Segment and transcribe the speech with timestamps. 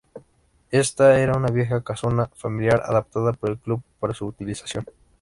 [0.71, 4.83] Esta, era una vieja casona familiar adaptada por el club para su utilización.